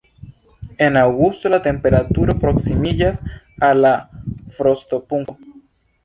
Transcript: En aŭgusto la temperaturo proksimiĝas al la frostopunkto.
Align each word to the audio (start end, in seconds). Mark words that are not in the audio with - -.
En 0.83 0.95
aŭgusto 0.99 1.49
la 1.53 1.57
temperaturo 1.65 2.35
proksimiĝas 2.45 3.19
al 3.67 3.81
la 3.87 3.91
frostopunkto. 4.57 5.37